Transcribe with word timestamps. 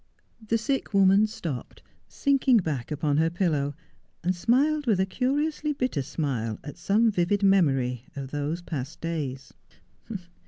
The 0.47 0.57
sick 0.57 0.95
woman 0.95 1.27
stopped, 1.27 1.83
sinking 2.07 2.57
back 2.57 2.89
upon 2.89 3.17
her 3.17 3.29
pillow, 3.29 3.75
and 4.23 4.35
smiled 4.35 4.87
with 4.87 4.99
a 4.99 5.05
curiously 5.05 5.73
bitter 5.73 6.01
smile 6.01 6.57
at 6.63 6.79
some 6.79 7.11
vivid 7.11 7.43
memory 7.43 8.05
of 8.15 8.31
those 8.31 8.63
past 8.63 8.99
days. 8.99 9.53